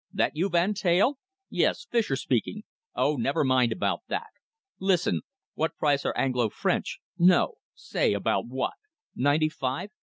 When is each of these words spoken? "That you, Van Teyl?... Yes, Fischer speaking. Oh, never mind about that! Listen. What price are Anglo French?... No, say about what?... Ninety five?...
"That 0.11 0.35
you, 0.35 0.49
Van 0.49 0.73
Teyl?... 0.73 1.19
Yes, 1.47 1.85
Fischer 1.85 2.15
speaking. 2.15 2.63
Oh, 2.95 3.17
never 3.17 3.43
mind 3.43 3.71
about 3.71 3.99
that! 4.07 4.31
Listen. 4.79 5.21
What 5.53 5.77
price 5.77 6.07
are 6.07 6.17
Anglo 6.17 6.49
French?... 6.49 6.97
No, 7.19 7.57
say 7.75 8.13
about 8.13 8.47
what?... 8.47 8.73
Ninety 9.15 9.49
five?... 9.49 9.91